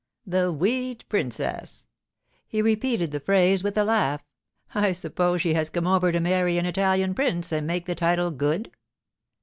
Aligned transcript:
'The 0.25 0.51
Wheat 0.51 1.07
Princess!' 1.09 1.85
He 2.47 2.63
repeated 2.63 3.11
the 3.11 3.19
phrase 3.19 3.63
with 3.63 3.77
a 3.77 3.83
laugh. 3.83 4.23
'I 4.73 4.93
suppose 4.93 5.41
she 5.43 5.53
has 5.53 5.69
come 5.69 5.85
over 5.85 6.11
to 6.11 6.19
marry 6.19 6.57
an 6.57 6.65
Italian 6.65 7.13
prince 7.13 7.51
and 7.51 7.67
make 7.67 7.85
the 7.85 7.93
title 7.93 8.31
good? 8.31 8.71